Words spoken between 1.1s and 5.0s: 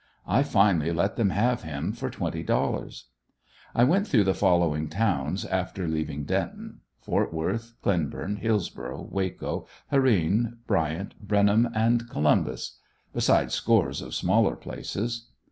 them have him for twenty dollars. I went through the following